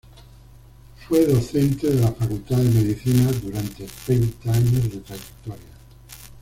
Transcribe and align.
Fue 1.07 1.27
docente 1.27 1.85
de 1.87 2.01
la 2.01 2.11
Facultad 2.11 2.57
de 2.57 2.71
Medicina 2.71 3.31
durante 3.33 3.87
treinta 4.03 4.51
años 4.51 4.91
de 4.91 4.99
trayectoria. 5.01 5.69